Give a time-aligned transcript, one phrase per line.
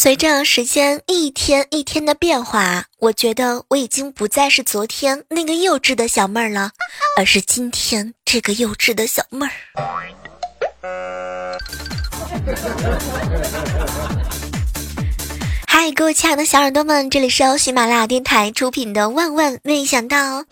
[0.00, 6.70] 随着时间一天一天的变化，我觉得我已经不再是昨天那个幼稚的小妹儿了，
[7.16, 9.50] 而是今天这个幼稚的小妹儿。
[15.66, 20.42] 嗨，各位亲爱的小耳朵们，这里是由喜马拉雅电台出品的《万万没想到》，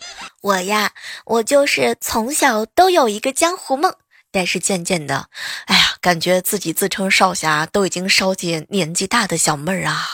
[0.41, 0.91] 我呀，
[1.23, 3.93] 我就是从小都有一个江湖梦。
[4.29, 5.29] 但是渐渐的，
[5.67, 10.07] 哎呀，感觉自己自称少侠，都已经烧尽年纪大的小妹儿啊。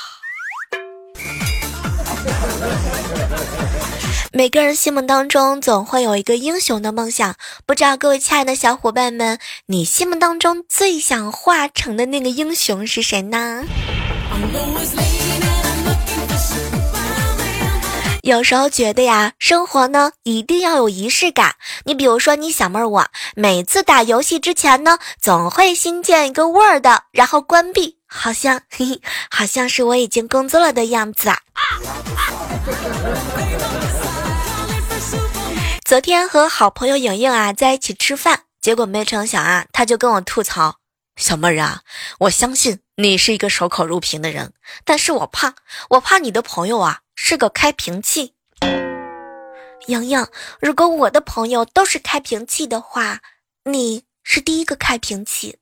[4.33, 7.35] 每个人心目当中总会有一个英雄的梦想，
[7.67, 13.63] 不知道各位亲爱的小伙伴们，你心目当中最想化成的那个英雄是谁呢？
[18.23, 21.55] 有时候觉得呀，生活呢一定要有仪式感。
[21.83, 31.37] 你比如说，你小妹儿我每次打游戏之前呢，总会新建一个 Word，然后关闭，好像嘿嘿，好像是我已经工作了的样子啊。
[35.83, 40.77] 昨天和好朋友莹莹啊在一起吃饭，结果没成想啊，他就跟我吐槽
[41.19, 41.81] ：“小妹儿啊，
[42.19, 44.53] 我相信你是一个守口如瓶的人，
[44.85, 45.55] 但是我怕，
[45.89, 48.33] 我怕你的朋友啊。”是个开瓶器，
[49.87, 50.27] 洋洋。
[50.59, 53.19] 如果我的朋友都是开瓶器的话，
[53.63, 55.57] 你是第一个开瓶器。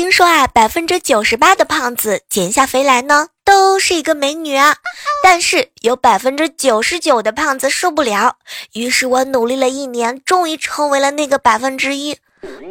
[0.00, 4.76] 听说啊，百分之九十八的胖子减下肥来呢，都是一个美女啊。
[5.22, 8.38] 但是有百分之九十九的胖子受不了，
[8.72, 12.16] 于是我努力了一年，终于成为了那个百分之一。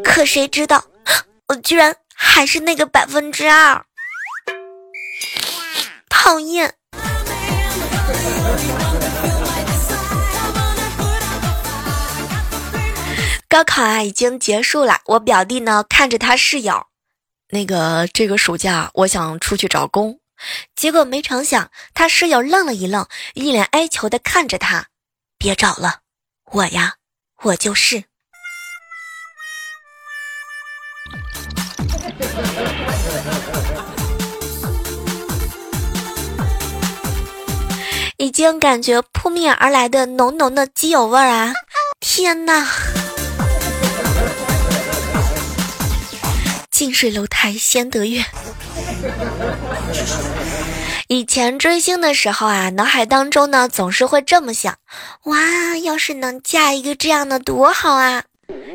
[0.04, 0.84] 可谁知道，
[1.50, 1.96] 我居然。
[2.16, 3.86] 还是那个百分之二，
[6.10, 6.74] 讨厌。
[13.48, 15.02] 高考啊，已经结束了。
[15.06, 16.88] 我表弟呢，看着他室友，
[17.52, 20.20] 那个这个暑假我想出去找工，
[20.76, 24.88] 结果没成想，他室友愣了一愣，一脸哀求的看着他，
[25.38, 26.02] 别找了，
[26.52, 26.96] 我呀，
[27.42, 28.04] 我就是。
[38.18, 41.54] 已经感觉扑面而来的浓浓的机油味儿啊！
[42.00, 42.68] 天哪！
[46.80, 48.24] 近水楼台先得月。
[51.10, 54.78] 以前追星的时候啊，脑海当中呢总是会这么想：
[55.24, 58.24] 哇，要是能嫁一个这样的多好啊！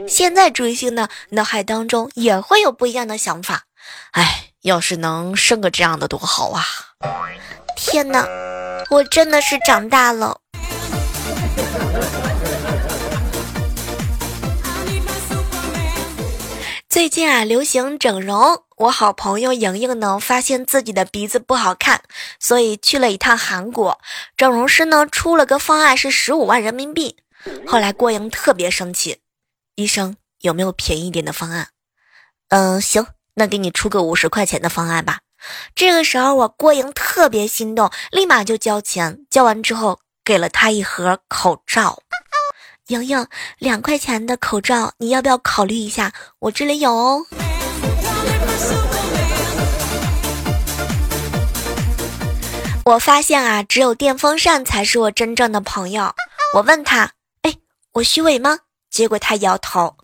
[0.06, 3.62] 现在追星呢，脑海当中也会有不一样的想法。
[4.10, 6.62] 哎，要是能生个这样的多好啊！
[7.74, 8.28] 天哪！
[8.90, 10.40] 我真的是长大了。
[17.04, 18.62] 最近啊，流行整容。
[18.78, 22.00] 我好朋友莹莹呢，发现自己的鼻子不好看，
[22.40, 24.00] 所以去了一趟韩国。
[24.38, 27.18] 整容师呢，出了个方案是十五万人民币。
[27.66, 29.18] 后来郭莹特别生气，
[29.74, 31.68] 医生有没有便宜点的方案？
[32.48, 35.18] 嗯，行，那给你出个五十块钱的方案吧。
[35.74, 39.26] 这个时候，我郭莹特别心动，立马就交钱。
[39.28, 41.98] 交完之后，给了他一盒口罩。
[42.88, 43.26] 莹莹，
[43.58, 46.12] 两块钱的口罩，你要不要考虑一下？
[46.38, 47.24] 我这里有哦。
[52.84, 56.14] 我发现啊，只有电风扇才是我真正的朋友。
[56.52, 57.10] 我问他，
[57.40, 57.54] 哎，
[57.92, 58.58] 我虚伪吗？
[58.90, 59.96] 结果他摇头。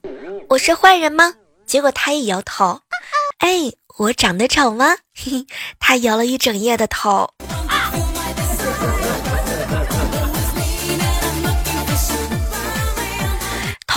[0.48, 1.34] 我是坏人吗？
[1.66, 2.80] 结果他也摇头。
[3.38, 3.70] 哎。
[3.98, 4.96] 我长得丑吗？
[5.14, 5.46] 嘿嘿，
[5.78, 7.28] 他摇了一整夜的头。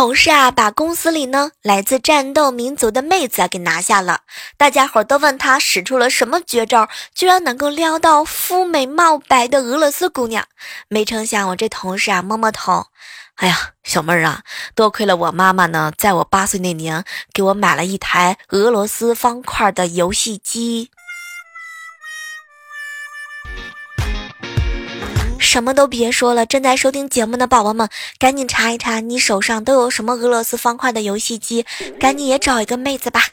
[0.03, 4.23] 同事啊，把公司里呢来自战斗民族的妹子给拿下了。
[4.57, 10.43] 大家伙都问他使出了什么绝招，居然能够撩到肤美貌白的俄罗斯姑娘。
[10.89, 12.87] 没成想，我这同事啊摸摸头。
[13.35, 14.41] 哎呀，小妹儿啊，
[14.75, 20.91] 多亏了我妈妈呢，在我八岁那年给我买了一台俄罗斯方块的游戏机。
[25.43, 27.87] 什么都别说了，正在收听节目的宝宝们，
[28.17, 31.65] 赶紧查一查你手上都有什么俄罗斯方块的游戏机，
[31.99, 33.25] 赶紧也找一个妹子吧。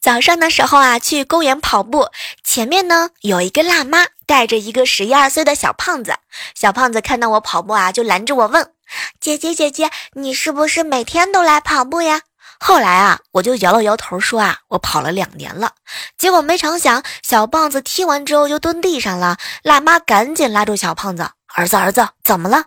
[0.00, 2.08] 早上的时候啊，去公园跑步，
[2.42, 6.14] 前面呢有一个辣妈带着一个十一二岁的小胖子。
[6.54, 8.72] 小胖子看到我跑步啊，就拦着我问
[9.20, 12.22] ：“姐姐姐姐，你是不是每天都来跑步呀？”
[12.60, 15.72] 后来啊，我就摇了摇头说啊，我跑了两年了。
[16.16, 19.36] 结果没成想，小胖子踢完之后就蹲地上了。
[19.62, 22.64] 辣妈赶紧拉住小胖子：“儿子儿子，怎么了？”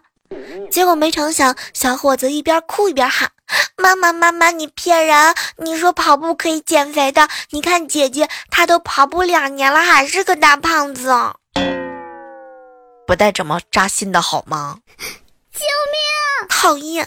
[0.72, 3.30] 结果没成想，小伙子一边哭一边喊
[3.78, 5.36] ：“妈妈妈妈，你骗人！
[5.58, 11.14] 你说跑步可以减肥的，你看姐姐她都跑步两年了，还是个大胖子。”
[13.06, 14.78] 不带这么扎心的好吗？
[15.52, 16.48] 救命！
[16.48, 17.06] 讨厌。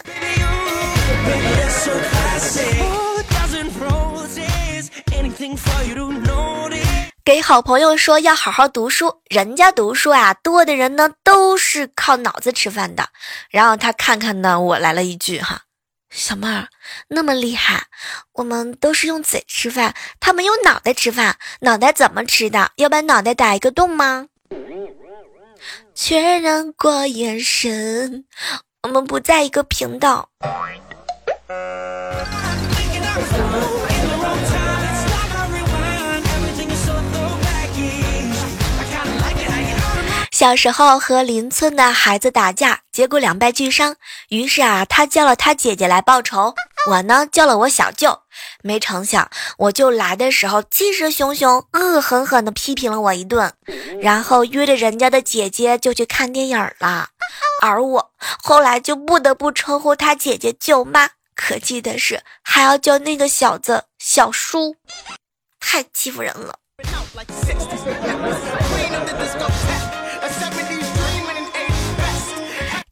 [7.23, 13.09] 给好朋友说要好好读书，人家读书啊多的人呢都是靠脑子吃饭的。
[13.49, 15.61] 然后他看看呢，我来了一句哈，
[16.11, 16.67] 小妹儿
[17.07, 17.85] 那么厉害，
[18.33, 22.71] 我们都是用嘴吃饭，他们用脑袋吃饭，脑袋怎么吃的？
[22.75, 24.27] 要把脑袋打一个洞吗？
[25.95, 28.25] 确认过眼神，
[28.83, 30.29] 我们不在一个频道。
[40.31, 43.95] 小时候和邻村的孩子打架，结果两败俱伤。
[44.27, 46.53] 于是啊，他叫了他姐姐来报仇，
[46.89, 48.19] 我呢叫了我小舅。
[48.61, 53.53] 没成想，我舅来的时候气势汹汹，恶狠狠地批评了我一顿，
[54.01, 57.07] 然后约着人家的姐姐就去看电影了。
[57.61, 58.11] 而我
[58.43, 64.77] 后来就不得不称呼他姐姐舅妈，可气的是还要叫那个小子小叔，
[65.59, 66.59] 太欺负人了。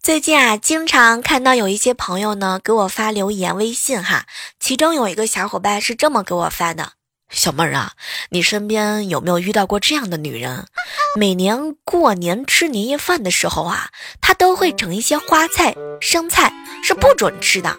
[0.02, 4.26] 最近啊，经常看到有一些朋友呢给我发留言微信哈，
[4.60, 6.94] 其中有一个小伙伴是这么给我发的：
[7.34, 7.94] 小妹儿啊，
[8.30, 10.68] 你身边有没有遇到过这样的女人？
[11.18, 13.90] 每年过年吃年夜饭的时候啊，
[14.22, 16.54] 她都会整一些花菜、生菜，
[16.84, 17.76] 是不准吃的。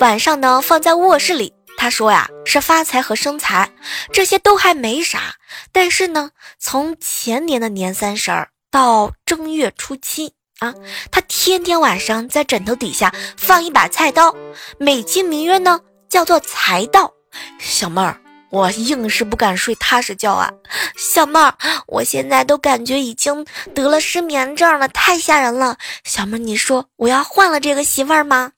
[0.00, 3.70] 晚上呢，放在卧室里，她说呀是发财和生财，
[4.10, 5.34] 这些都还没啥。
[5.70, 10.32] 但是呢，从前年的年三十儿到正月初七。
[10.60, 10.72] 啊，
[11.10, 14.34] 他天天晚上在枕头底下放一把菜刀，
[14.78, 17.12] 美其名曰呢叫做财刀。
[17.58, 18.18] 小妹儿，
[18.54, 20.48] 我硬是不敢睡踏实觉啊。
[20.96, 21.52] 小妹儿，
[21.88, 25.76] 我现在都感觉已经得了失眠症了，太吓人了。
[26.04, 28.52] 小妹儿，你说我要换了这个媳妇儿吗？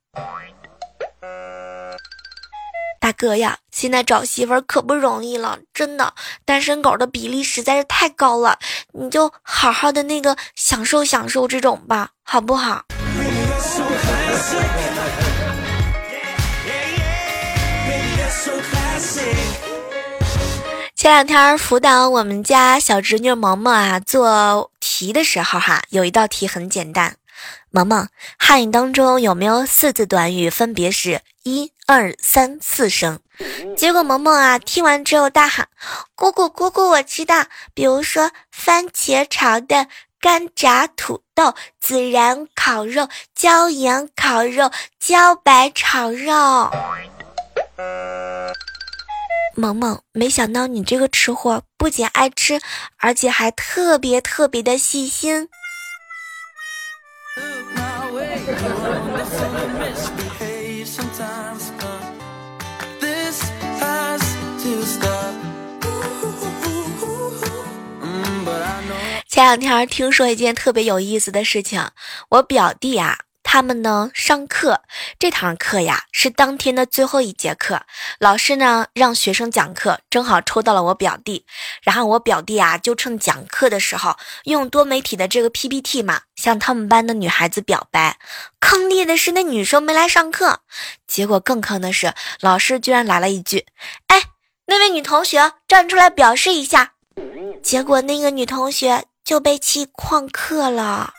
[3.00, 6.12] 大哥呀，现在找媳妇儿可不容易了，真的，
[6.44, 8.58] 单身狗的比例实在是太高了。
[8.92, 12.84] 你就好好的那个享受享受这种吧，好不好？
[20.96, 27.16] 前两天辅导我们家小侄女萌萌啊做题的时候哈，有一道题很简单。
[27.68, 28.08] 萌萌，
[28.38, 33.20] 汉语当中有没有四字短语，分别是一二三四声？
[33.76, 35.68] 结果萌萌啊听完之后大喊
[36.16, 37.44] ：“姑姑姑姑，我知道，
[37.74, 41.54] 比如说番茄炒的干炸土豆、
[41.84, 46.70] 孜然烤肉、椒盐烤肉、茭白炒肉。”
[49.56, 52.60] 萌萌，没想到你这个吃货不仅爱吃，
[52.98, 55.48] 而且还特别特别的细心。
[69.28, 71.90] 前两天听说一件特别有意思的事情，
[72.30, 73.25] 我表弟啊。
[73.46, 74.82] 他们呢上课，
[75.20, 77.80] 这堂课呀是当天的最后一节课，
[78.18, 81.46] 老师呢让学生讲课，正好抽到了我表弟，
[81.80, 88.18] 然后我表弟啊就趁讲课的时候用多媒体的这个 PPT 嘛，向他们班的女孩子表白。
[88.58, 90.62] 坑爹的是那女生没来上课，
[91.06, 93.64] 结果更坑的是老师居然来了一句
[94.08, 94.24] ：“哎，
[94.66, 96.94] 那位女同学站出来表示一下。”
[97.62, 101.14] 结果那个女同学就被气旷课了。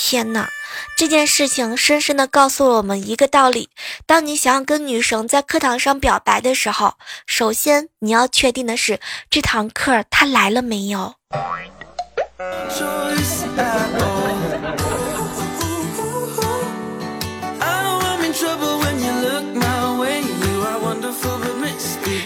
[0.00, 0.48] 天哪！
[0.96, 3.68] 这件事情深深的告诉了我们一个道理：
[4.06, 6.94] 当你想要跟女生在课堂上表白的时候，
[7.26, 11.14] 首先你要确定的是这堂课她来了没有。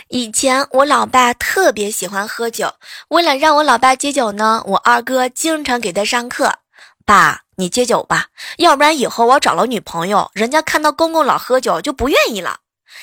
[0.08, 2.74] 以前我老爸特别喜欢喝酒，
[3.08, 6.52] 为了让我老爸戒酒呢，我二哥经常给他上课。
[7.04, 8.26] 爸，你戒酒吧，
[8.58, 12.58] 要不然以后我找了女朋友，人家看到公公老喝酒就不愿意了。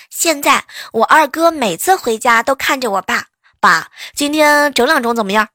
[0.09, 3.25] 现在我二哥每次回家都看着我爸，
[3.59, 5.47] 爸，今天整两盅怎么样？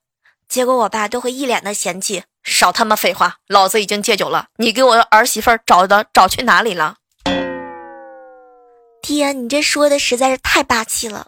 [0.49, 6.97] 结果我爸都会一脸的嫌弃，少他妈废话，老子已经戒酒了，你给我儿媳妇找的找去哪里了？
[9.03, 11.27] 爹，你这说的实在是太霸气了。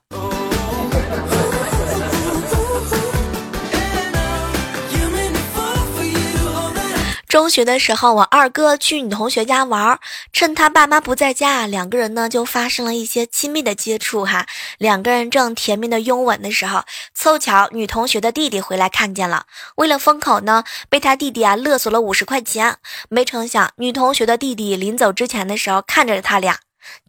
[7.36, 10.00] 中学的时候，我二哥去女同学家玩，
[10.32, 14.24] 趁他爸妈不在家，两个人呢就发生了一些亲密的接触。
[14.24, 14.46] 哈，
[14.78, 22.78] 两个人正甜蜜的拥吻的时候，凑巧女同学的弟弟回来看见了，为了封口呢，被他弟弟啊勒索了五十块钱。
[23.10, 26.60] 没成想，女同学的弟弟临走之前的时候，看着他俩。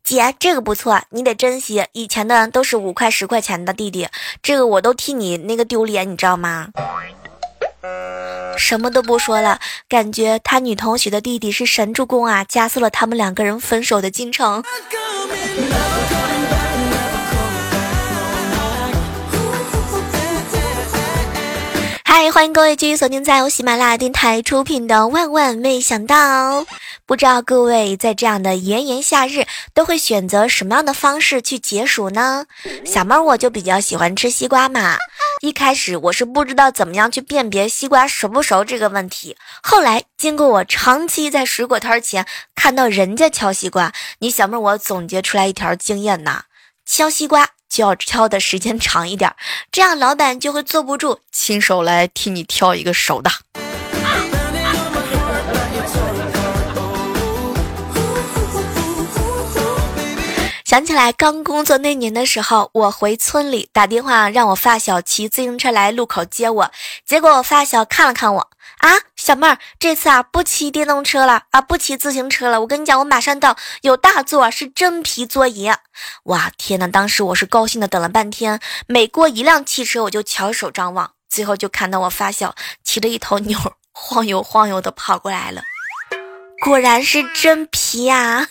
[0.04, 1.86] 姐，这个不错，你得珍惜。
[1.94, 4.10] 以前的都是五块十块钱的弟弟，
[4.44, 6.68] 这个我都替你那个丢脸，你知道吗？
[8.58, 14.64] 什么都不说了，感觉他女同学的弟弟是神助攻啊，加速了他们两个人分手的进程。
[22.20, 26.62] 嗨，欢迎各位继续锁定在由喜马拉雅电台出品的《万万没想到》。
[27.06, 29.46] 不知道各位在这样的炎炎夏日
[29.76, 32.46] 都会选择什么样的方式去解暑呢？
[32.84, 34.98] 小妹儿我就比较喜欢吃西瓜嘛。
[35.42, 46.46] 一开始我是不知道怎么样去辨别西瓜熟不熟这个问题，后来经过我长期在水果摊前看到人家敲西瓜，你小妹儿我总结出来一条经验呐：
[46.84, 49.36] 敲西瓜就要挑的时间长一点，
[49.72, 53.30] 这样老板就会坐不住，亲手来替你挑一个熟的。
[60.68, 66.72] 想起来刚工作那年的时候，我回村里打电话让我发小骑自行车来路口接我，
[67.06, 75.72] 结果我发小看了看我，啊，小妹儿，这次啊不骑电动车了啊，不骑自行车了，我跟你讲，我马上到，有大座，是真皮座椅。
[76.24, 83.58] 哇，天呐，当时我是高兴的等了半天，每过一辆汽车我就翘首张望，最后就看到我发小骑着一头牛
[83.94, 85.62] 晃悠晃悠的跑过来了，
[86.62, 88.50] 果然是真皮呀。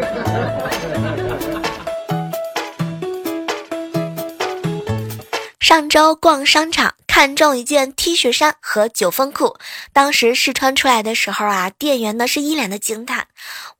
[5.60, 9.56] 上周逛商场，看中一件 T 恤衫和九分裤。
[9.92, 13.28] 当时试穿出来的时候啊，店员呢是一脸的惊叹：“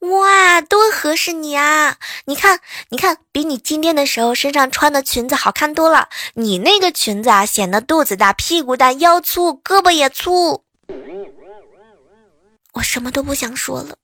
[0.00, 1.96] 哇，多合适你啊！
[2.26, 2.60] 你看，
[2.90, 6.08] 你看，比你进店的时候身上穿的裙子好看多了。
[6.34, 10.62] 你那个裙子啊，显得肚子大、屁股大、腰粗、胳膊也粗。”
[12.74, 13.96] 我什么都不想说了。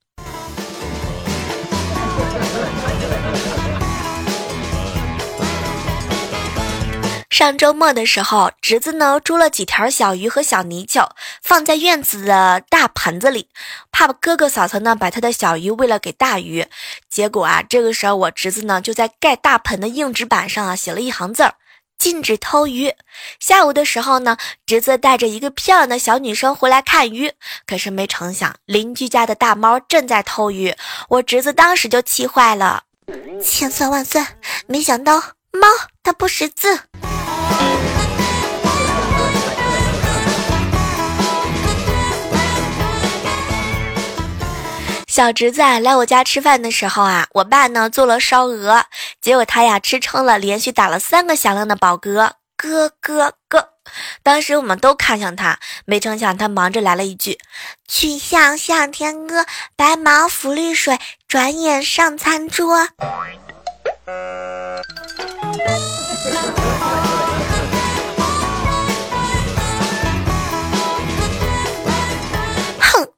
[7.37, 11.11] 上周末的时候，侄子呢捉了几条小鱼和小泥鳅，
[11.43, 13.47] 放在院子的大盆子里，
[13.91, 16.65] 怕哥哥嫂嫂呢把他的小鱼喂了给大鱼。
[17.07, 21.53] 结果啊，这个时候我侄子呢就在盖大盆的硬纸板上啊写了一行字儿：
[21.99, 22.91] 禁止偷鱼。
[23.39, 27.31] 下午的时候呢，侄子带着一个漂亮的小女生回来看鱼，
[27.67, 30.75] 可是没成想邻居家的大猫正在偷鱼，
[31.09, 32.85] 我侄子当时就气坏了，
[33.39, 34.25] 千算万算，
[34.65, 35.19] 没想到
[35.51, 35.67] 猫
[36.01, 36.79] 它不识字。
[45.17, 48.85] 小侄子来我家吃饭的时候啊，我爸呢做了烧鹅，
[49.19, 53.69] 结果他呀吃撑了，连续打了三个响亮的饱嗝，咯咯咯。
[54.21, 57.39] 当时我们都看向他，没成想他忙着来了一句
[57.89, 62.87] ：“曲项向天歌，白毛浮绿水，转眼上餐桌。”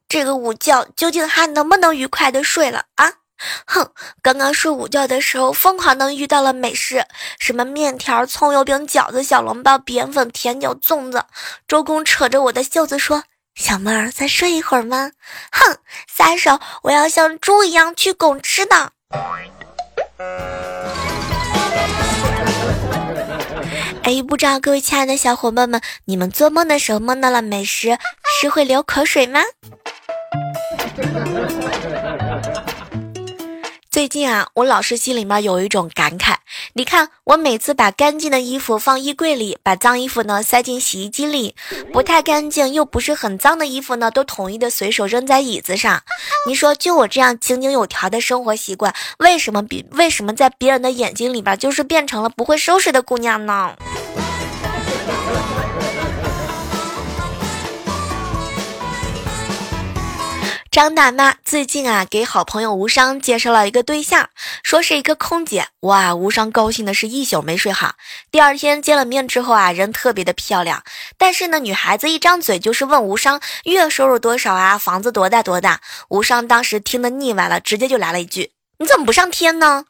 [0.10, 3.14] 这个午觉究竟还能不能愉快的睡了啊？
[3.68, 3.92] 哼，
[4.24, 7.06] 刚刚睡午觉的时候疯狂的遇到了美食，
[7.40, 11.24] 什么面条、葱油饼、饺子、小笼包、扁粉、甜酒、粽子。
[11.68, 13.24] 周公扯着我的袖子说
[13.54, 15.12] ：“小妹儿，再睡一会儿吗？”
[15.54, 15.78] 哼，
[16.12, 16.60] 撒手！
[16.82, 18.92] 我要像猪一样去拱吃的。
[24.02, 28.00] 哎，不知道各位亲爱的小伙伴们，你们做梦的时候梦到了美食，
[28.42, 29.42] 是会流口水吗？
[33.92, 36.36] 最近啊，我老是心里面有一种感慨。
[36.74, 41.54] 你看，我每次把干净的衣服放衣柜里，把脏衣服呢塞进洗衣机里，
[41.92, 46.02] 不太干净又不是很脏的衣服呢，都统一的随手扔在椅子上。
[46.48, 53.76] 你说，就我这样井井有条的生活习惯，为什么比为什么在别人的眼睛里边就是变成了不会收拾的姑娘呢？
[60.80, 64.30] 张大妈最近啊，给好朋友无伤介绍了一个对象，
[64.64, 65.68] 说是一个空姐。
[65.82, 67.96] 哇，无伤高兴的是一宿没睡好。
[68.32, 70.82] 第二天见了面之后啊，人特别的漂亮。
[71.18, 75.82] 但是呢，女孩子一张嘴就是问无伤月收入多少啊，房子多大多大。
[76.08, 79.84] 无伤当时听得腻歪了，直接就来了一句：“你怎么不上天呢？”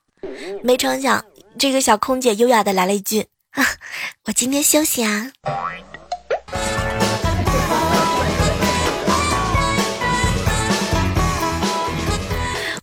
[0.64, 1.24] 没成想，
[1.60, 3.64] 这个小空姐优雅的来了一句：“啊，
[4.26, 5.30] 我今天休息啊。”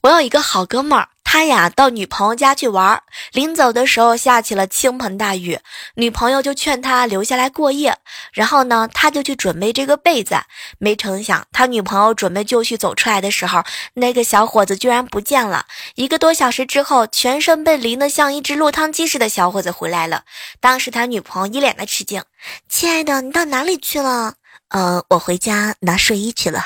[0.07, 5.59] 我有一个好哥们儿，他呀到女朋友家去玩，临走的时候下起了倾盆大雨，
[5.97, 7.99] 女朋友就劝他留下来过夜，
[8.33, 10.37] 然后呢，他就去准备这个被子，
[10.79, 15.67] 没成想他女朋友准备就绪走出来的时候，那个小伙子居然不见了。
[15.97, 20.23] 一个多小时之后，全身被淋得像一只落汤鸡似的小伙子回来了，
[20.61, 22.23] 当时他女朋友一脸的吃惊
[22.71, 24.35] ：“亲爱的，你到哪里去了
[24.71, 26.65] ？”“呃，我回家拿睡衣去了。”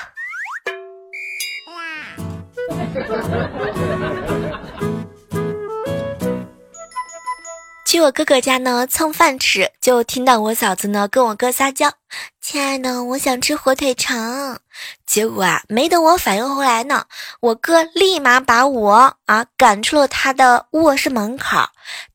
[7.87, 11.93] 去我哥哥家呢蹭饭吃，就听到我嫂子呢跟我哥撒娇
[12.41, 14.61] ：“亲爱的，我想吃火腿肠。”
[15.05, 17.07] 结果啊，没等我反应回来呢，
[17.41, 21.59] 我哥立马把我啊赶出了他的卧室门口。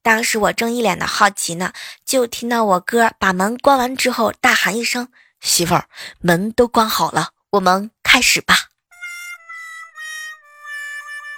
[0.01, 1.73] 当时我正一脸的好奇呢，
[2.05, 5.09] 就听到我哥把门关完之后大喊一声
[5.41, 5.87] ：“媳妇儿，
[6.21, 8.55] 门都关好了，我们开始吧。”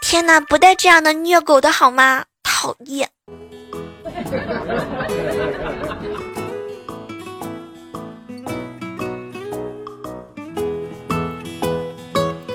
[0.10, 2.24] 天哪，不带这样的虐狗的好吗？
[2.42, 3.10] 讨厌！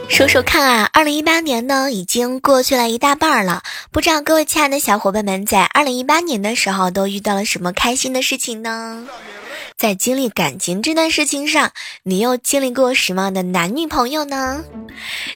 [0.08, 3.62] 说说看啊，二零一八年呢已经过去了一大半了。
[3.90, 9.06] 不知道各位亲爱的小伙伴们，在二零一八年的时候都遇到了什么开心的事情呢？
[9.76, 11.72] 在经历感情这段事情上，
[12.04, 14.64] 你又经历过什么样的男女朋友呢？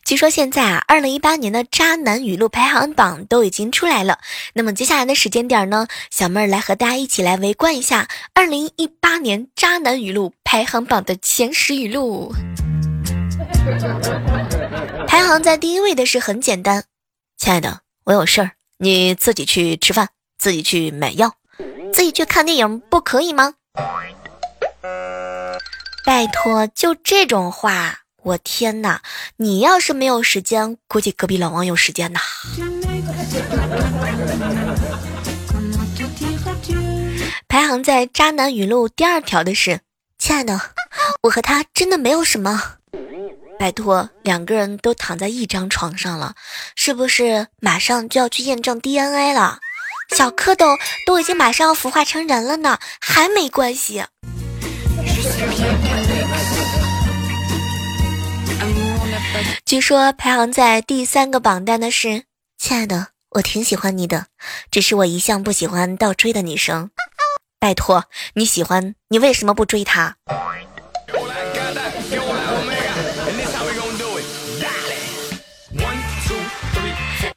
[0.05, 4.19] 据说现在啊，二零一八年的渣男语录排行榜都已经出来了。
[4.55, 12.33] 那么接下来的时间点呢，小妹儿来和大家一起来围观一下二零一八年渣男语录排行榜的前十语录。
[15.09, 16.85] 排行在第一位的是很简单，
[17.37, 21.35] 亲爱的，我有事儿，你自己去吃饭，自己去买药，
[21.93, 23.55] 自己去看电影，不可以吗？
[26.07, 29.03] 拜托，就这种话，我天哪！
[29.39, 32.21] 你要是没有时间，估计隔壁老王有时间呐。
[37.49, 39.81] 排行在渣男语录第二条的是：
[40.17, 40.61] 亲爱的，
[41.23, 42.77] 我和他真的没有什么。
[43.59, 46.37] 拜托，两个人都躺在一张床上了，
[46.77, 49.59] 是不是马上就要去验证 DNA 了？
[50.15, 54.05] 小蝌蚪都已经马上要孵化成人了呢，还没关系。
[59.67, 62.23] 据说排行在第三个榜单的是，
[62.57, 64.27] 亲爱的，我挺喜欢你的，
[64.71, 66.91] 只是我一向不喜欢倒追的女生。
[67.59, 70.15] 拜托，你喜欢你为什么不追她？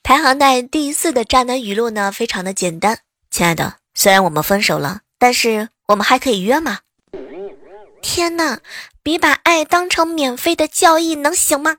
[0.04, 3.00] 排行在第四的渣男语录呢，非常的简单，
[3.32, 6.82] 亲爱的，虽然我们分手了，但是我们还可以约吗？
[8.04, 8.60] 天哪，
[9.02, 11.78] 别把爱当成免费的教义，能行吗？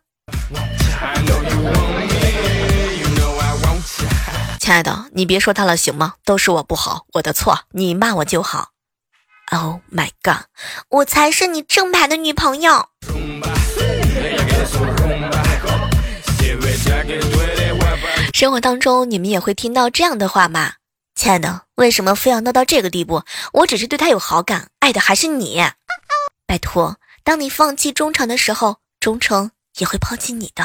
[4.58, 6.14] 亲爱的，你别说他了，行吗？
[6.24, 8.68] 都是我不好，我的错，你骂我就好。
[9.50, 10.44] Oh my god，
[10.88, 12.86] 我才是你正牌的女朋友。
[18.32, 20.74] 生活当中，你们也会听到这样的话吗？
[21.16, 23.24] 亲爱的，为什么非要闹到这个地步？
[23.52, 25.60] 我只是对他有好感，爱的还是你。
[26.46, 30.64] 拜托，当你放弃忠诚的时候，忠诚也会抛弃你的。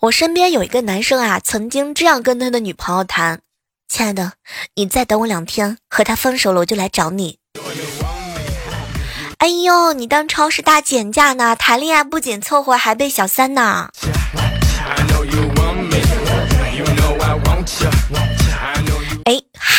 [0.00, 3.40] 我身边有一个男生啊，曾经这样跟他的女朋友谈
[3.88, 4.32] ：“亲爱的，
[4.74, 7.38] 你再等我两天，和他分手了，我就来找你。”
[9.38, 11.56] 哎呦，你当超市大减价呢？
[11.56, 13.88] 谈恋爱不仅凑合，还被小三呢。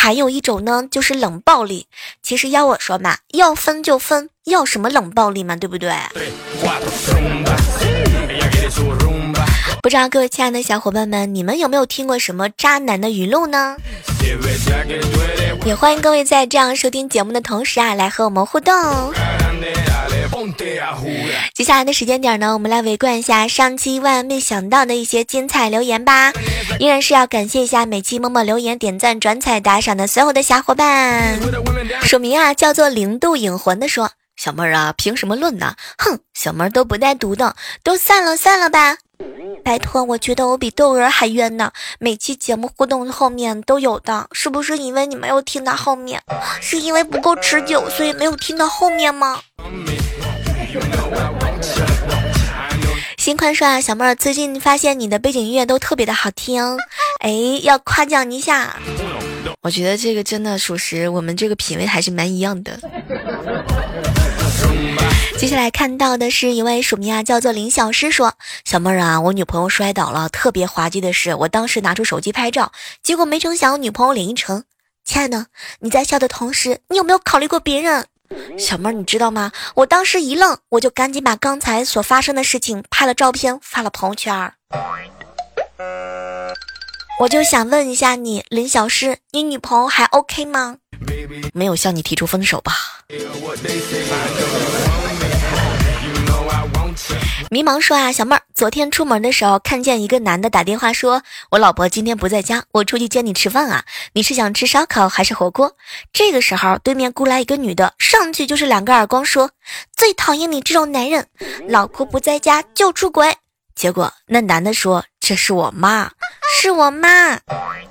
[0.02, 1.86] 还有一种呢，就是冷暴力。
[2.24, 5.94] 其实要我说嘛，要分就分，要什么冷暴力嘛，对不对？
[9.84, 13.78] 不知道各位亲爱的小伙伴们，你们有没有听过什么渣男的语录呢？
[15.66, 18.74] 也欢迎各位在这样收听节目的同时啊，来和我们互动。
[21.54, 26.34] 接下来的时间点呢，我们来围观一下上期万万没想到的一些精彩留言吧。
[26.80, 31.40] 依然是要感谢一下每期默默留言、点赞、转采、打赏的所有的小伙伴。
[32.02, 35.76] 署名啊叫做零度影魂的说：“小妹儿啊，凭什么论呢？
[35.98, 38.98] 哼，小妹儿都不带读的，都散了散了吧。
[39.64, 41.72] 拜托，我觉得我比豆儿还冤呢。
[42.00, 46.22] 每期节目互动后面都有的，是不是因为你没有听到后面？
[46.60, 49.40] 是因为不够持久，所以没有听到后面吗？”
[53.18, 56.78] 新宽说啊，小妹儿最近发现你的背景音乐都特别的好听，
[57.20, 58.78] 哎，要夸奖一下。
[59.62, 62.80] 我觉得这个真的属实，我们这个品味还是蛮一样的。
[65.38, 68.34] 接下来看到的是一位署名啊，叫做林小诗说
[68.66, 72.72] ：“小妹儿啊，我女朋友摔倒了，特别滑稽的是，我当时拿出手机拍照，
[73.04, 74.64] 结果没成想我女朋友脸一沉。
[75.04, 75.48] 亲爱的，
[75.80, 78.06] 你在笑的同时，你有没有考虑过别人？”
[78.58, 79.52] 小妹儿，你知道吗？
[79.76, 84.54] 我当时一愣，我就赶紧把刚才所发生的事情拍了照片发了朋友圈。
[87.20, 90.78] 我就想问一下你，林小诗，你女朋友还 OK 吗？
[91.54, 92.74] 没有向你提出分手吧？
[97.54, 103.84] 迷茫说啊，小妹儿，昨天出门的时候看见一个男的打电话说，我老婆今天不在家，我出去接你吃饭啊，
[104.14, 105.76] 你是想吃烧烤还是火锅？
[106.14, 109.52] 这个时候对面过来一个女的，上去就是两个耳光，说
[109.94, 111.28] 最讨厌你这种男人，
[111.68, 113.36] 老婆不在家就出轨。
[113.76, 116.10] 结果那男的说这是我妈，
[116.58, 117.38] 是我妈，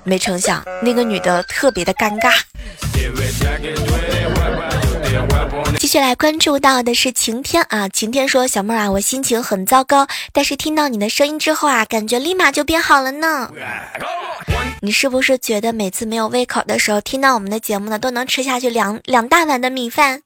[0.03, 2.33] 没成想那个女的特别的尴尬。
[5.77, 13.51] 继续来关注到的是晴天啊，晴天说：“小妹儿啊，我心情很糟糕，但是听到你的声音之后啊，感觉立马就变好了呢。
[14.81, 20.21] 你是不是觉得每次没有胃口的时候，听到我们的节目呢，都能吃下去两两大碗的米饭？”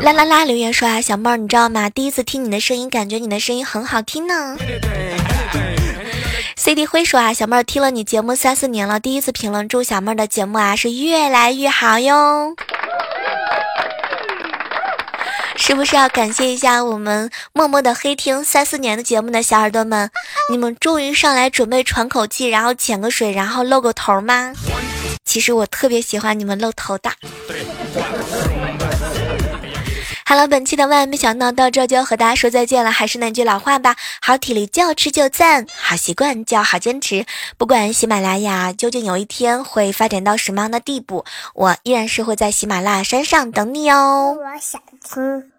[0.00, 0.44] 啦啦啦！
[0.44, 1.90] 留言说啊，小妹儿，你知道吗？
[1.90, 4.56] 第一次听你的声音，感觉你的声音很好听呢。
[6.58, 12.56] C D 辉说啊，小妹儿听了你节目三四年了，第一次评论祝小妹儿的节目啊是越来越好哟。
[15.54, 20.10] 是不是要感谢一下我们默默的黑听三四年的节目的小耳朵们？
[20.50, 24.52] 你们终于上来准备喘口气，然后潜个水，然后露个头吗？
[25.24, 27.08] 其实我特别喜欢你们露头的。
[27.46, 28.02] 对
[30.28, 32.92] 好了，本期的万万没想到到这就要和大家说再见了。
[32.92, 37.24] 还是那句老话吧，好体力就要吃就赞，好习惯就要好坚持。
[37.56, 44.36] 不管喜马拉雅究竟有一天会发展到什么样的地步，我依然是会在喜马拉雅山上等你哦。
[44.38, 45.50] 我想听。